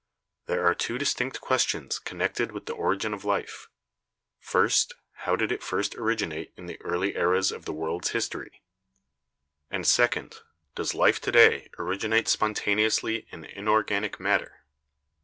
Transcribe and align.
There 0.47 0.65
are 0.65 0.73
two 0.73 0.97
distinct 0.97 1.41
questions 1.41 1.99
connected 1.99 2.51
with 2.51 2.65
the 2.65 2.73
ori 2.73 2.97
gin 2.97 3.13
of 3.13 3.23
life: 3.23 3.67
First, 4.39 4.95
how 5.11 5.35
did 5.35 5.51
it 5.51 5.61
first 5.61 5.93
originate 5.93 6.51
in 6.57 6.65
the 6.65 6.81
early 6.81 7.15
eras 7.15 7.51
of 7.51 7.65
the 7.65 7.71
world's 7.71 8.09
history? 8.09 8.63
and, 9.69 9.85
second, 9.85 10.37
does 10.73 10.95
life 10.95 11.21
to 11.21 11.31
day 11.31 11.69
origi 11.77 12.09
nate 12.09 12.27
spontaneously 12.27 13.27
in 13.29 13.45
inorganic 13.45 14.19
matter? 14.19 14.63